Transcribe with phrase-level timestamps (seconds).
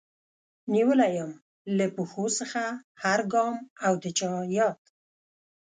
[0.73, 1.31] نيولی يم
[1.77, 2.63] له پښو څخه
[3.03, 3.55] هر ګام
[3.85, 4.79] او د چا ياد